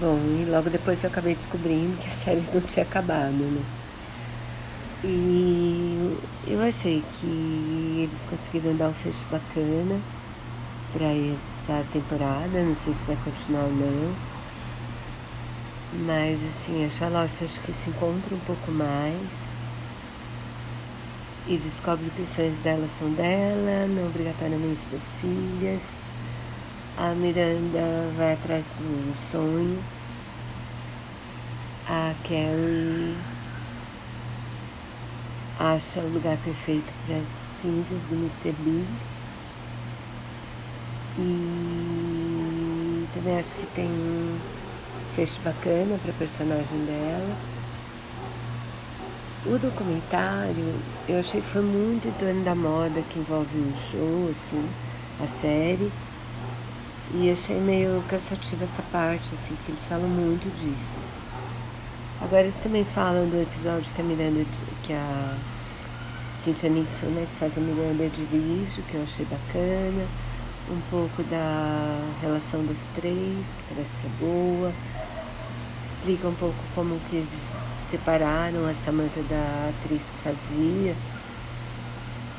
Bom, 0.00 0.16
e 0.40 0.44
logo 0.48 0.70
depois 0.70 1.02
eu 1.02 1.10
acabei 1.10 1.34
descobrindo 1.34 1.96
que 1.96 2.06
a 2.06 2.12
série 2.24 2.44
não 2.54 2.60
tinha 2.60 2.84
acabado, 2.84 3.32
né? 3.32 3.62
E 5.02 6.16
eu 6.46 6.62
achei 6.62 7.02
que 7.18 8.06
eles 8.06 8.20
conseguiram 8.30 8.76
dar 8.76 8.90
um 8.90 8.94
fecho 8.94 9.24
bacana 9.28 10.00
para 10.92 11.06
essa 11.06 11.84
temporada, 11.92 12.62
não 12.62 12.76
sei 12.76 12.94
se 12.94 13.04
vai 13.06 13.16
continuar 13.24 13.64
ou 13.64 13.72
não. 13.72 14.14
Mas 16.06 16.38
assim, 16.44 16.84
a 16.86 16.90
Charlotte 16.90 17.44
acho 17.44 17.60
que 17.60 17.72
se 17.72 17.90
encontra 17.90 18.34
um 18.34 18.40
pouco 18.40 18.70
mais 18.70 19.48
e 21.48 21.56
descobre 21.56 22.08
que 22.14 22.22
os 22.22 22.28
sonhos 22.28 22.58
dela 22.58 22.86
são 22.98 23.10
dela, 23.14 23.88
não 23.88 24.06
obrigatoriamente 24.06 24.86
das 24.92 25.02
filhas. 25.20 25.82
A 27.00 27.14
Miranda 27.14 28.12
vai 28.16 28.32
atrás 28.32 28.64
do 28.76 29.14
sonho. 29.30 29.78
A 31.88 32.12
Carrie 32.24 33.16
acha 35.60 36.00
o 36.00 36.12
lugar 36.12 36.36
perfeito 36.38 36.92
para 37.06 37.18
as 37.18 37.28
cinzas 37.28 38.04
do 38.06 38.16
Mr. 38.16 38.50
Big. 38.50 38.84
E 41.20 43.06
também 43.14 43.38
acho 43.38 43.54
que 43.54 43.66
tem 43.76 43.86
um 43.86 44.36
fecho 45.14 45.40
bacana 45.42 46.00
para 46.02 46.10
a 46.10 46.14
personagem 46.14 46.84
dela. 46.84 47.36
O 49.46 49.56
documentário 49.56 50.74
eu 51.08 51.20
achei 51.20 51.40
que 51.40 51.46
foi 51.46 51.62
muito 51.62 52.08
em 52.08 52.12
torno 52.14 52.42
da 52.42 52.56
moda 52.56 53.00
que 53.02 53.20
envolve 53.20 53.56
o 53.56 53.72
show, 53.76 54.28
assim, 54.32 54.68
a 55.22 55.26
série. 55.28 55.92
E 57.14 57.30
achei 57.30 57.58
meio 57.58 58.04
cansativa 58.06 58.64
essa 58.64 58.82
parte, 58.92 59.34
assim, 59.34 59.54
porque 59.56 59.72
eles 59.72 59.88
falam 59.88 60.08
muito 60.08 60.44
disso. 60.56 60.98
Assim. 60.98 61.18
Agora 62.20 62.42
eles 62.42 62.58
também 62.58 62.84
falam 62.84 63.26
do 63.28 63.40
episódio 63.40 63.90
que 63.94 64.02
a 64.02 64.04
Miranda, 64.04 64.44
que 64.82 64.92
a 64.92 65.34
Cynthia 66.36 66.68
Nixon, 66.68 67.06
né, 67.06 67.26
que 67.30 67.38
faz 67.38 67.56
a 67.56 67.60
Miranda 67.60 68.10
dirige, 68.10 68.82
que 68.82 68.94
eu 68.94 69.02
achei 69.02 69.24
bacana. 69.24 70.06
Um 70.70 70.80
pouco 70.90 71.22
da 71.24 71.98
relação 72.20 72.62
das 72.66 72.76
três, 72.94 73.46
que 73.46 73.74
parece 73.74 73.90
que 74.02 74.06
é 74.06 74.10
boa. 74.20 74.72
Explica 75.86 76.28
um 76.28 76.34
pouco 76.34 76.58
como 76.74 77.00
que 77.08 77.16
eles 77.16 77.56
separaram 77.90 78.66
a 78.68 78.74
Samantha 78.74 79.22
da 79.22 79.70
atriz 79.70 80.02
que 80.02 80.22
fazia. 80.22 80.94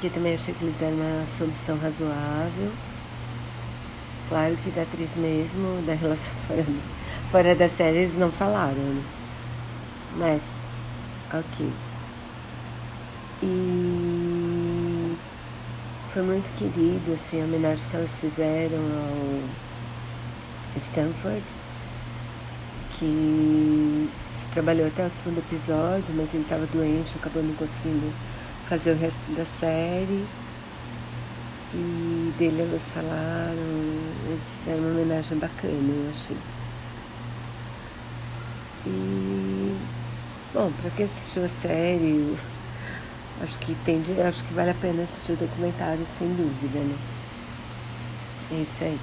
Que 0.00 0.10
também 0.10 0.34
achei 0.34 0.52
que 0.52 0.64
eles 0.64 0.76
deram 0.76 0.96
uma 0.96 1.24
solução 1.38 1.78
razoável. 1.78 2.72
Claro 4.28 4.56
que 4.56 4.70
da 4.70 4.82
atriz 4.82 5.14
mesmo, 5.16 5.82
da 5.86 5.94
relação 5.94 6.34
fora, 6.46 6.64
fora 7.30 7.54
da 7.54 7.68
série, 7.68 7.98
eles 7.98 8.18
não 8.18 8.30
falaram, 8.32 8.74
né? 8.74 9.02
Mas, 10.16 10.42
ok. 11.32 11.70
E 13.42 15.16
foi 16.12 16.22
muito 16.22 16.50
querido, 16.58 17.12
assim, 17.12 17.42
a 17.42 17.44
homenagem 17.44 17.86
que 17.90 17.96
elas 17.96 18.16
fizeram 18.16 18.78
ao 18.78 19.42
Stanford, 20.78 21.44
que 22.98 24.10
trabalhou 24.52 24.86
até 24.86 25.06
o 25.06 25.10
segundo 25.10 25.38
episódio, 25.38 26.14
mas 26.14 26.32
ele 26.32 26.42
estava 26.42 26.66
doente, 26.66 27.16
acabou 27.18 27.42
não 27.42 27.54
conseguindo 27.54 28.12
fazer 28.66 28.92
o 28.92 28.96
resto 28.96 29.30
da 29.36 29.44
série. 29.44 30.24
E 31.74 32.32
dele 32.38 32.62
elas 32.62 32.88
falaram, 32.88 33.85
fizeram 34.40 34.80
uma 34.80 34.90
homenagem 34.90 35.38
bacana, 35.38 35.92
eu 35.92 36.10
achei. 36.10 36.36
E 38.86 39.76
bom, 40.52 40.72
para 40.72 40.90
quem 40.90 41.04
assistiu 41.04 41.44
a 41.44 41.48
série, 41.48 42.36
acho 43.40 43.58
que 43.58 43.74
tem, 43.84 44.02
acho 44.26 44.44
que 44.44 44.54
vale 44.54 44.70
a 44.70 44.74
pena 44.74 45.02
assistir 45.04 45.32
o 45.32 45.36
documentário 45.36 46.06
sem 46.06 46.28
dúvida, 46.34 46.78
né? 46.80 46.98
É 48.50 48.62
isso 48.62 48.84
aí. 48.84 48.98